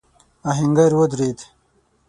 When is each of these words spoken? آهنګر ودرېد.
آهنګر 0.49 0.91
ودرېد. 0.99 1.39